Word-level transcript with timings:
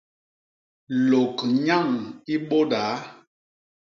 Lôgnyañ 1.09 1.89
i 2.33 2.35
bôdaa. 2.47 2.95